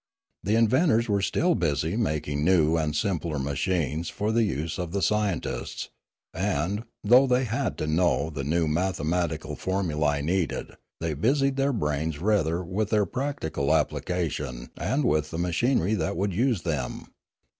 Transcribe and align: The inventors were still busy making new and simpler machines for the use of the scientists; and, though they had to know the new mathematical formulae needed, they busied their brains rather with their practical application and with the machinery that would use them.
The 0.41 0.55
inventors 0.55 1.07
were 1.07 1.21
still 1.21 1.53
busy 1.53 1.95
making 1.95 2.43
new 2.43 2.75
and 2.75 2.95
simpler 2.95 3.37
machines 3.37 4.09
for 4.09 4.31
the 4.31 4.41
use 4.41 4.79
of 4.79 4.93
the 4.93 5.01
scientists; 5.03 5.89
and, 6.33 6.85
though 7.03 7.27
they 7.27 7.43
had 7.43 7.77
to 7.77 7.85
know 7.85 8.31
the 8.31 8.43
new 8.43 8.67
mathematical 8.67 9.55
formulae 9.55 10.23
needed, 10.23 10.71
they 10.99 11.13
busied 11.13 11.55
their 11.55 11.71
brains 11.71 12.17
rather 12.17 12.63
with 12.63 12.89
their 12.89 13.05
practical 13.05 13.75
application 13.75 14.71
and 14.75 15.05
with 15.05 15.29
the 15.29 15.37
machinery 15.37 15.93
that 15.93 16.17
would 16.17 16.33
use 16.33 16.63
them. 16.63 17.05